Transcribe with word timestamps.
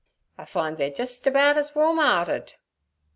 I 0.35 0.45
find 0.45 0.79
they're 0.79 0.89
jist 0.89 1.27
about 1.27 1.57
as 1.59 1.75
warm' 1.75 1.99
earted.' 1.99 2.55